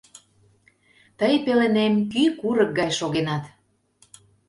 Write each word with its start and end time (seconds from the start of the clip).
—Тый 1.19 1.33
пеленем 1.45 1.93
кӱ 2.11 2.23
курык 2.39 2.71
гай 2.79 2.91
шогенат. 2.99 3.43